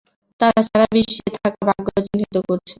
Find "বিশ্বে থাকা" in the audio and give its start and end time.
0.95-1.61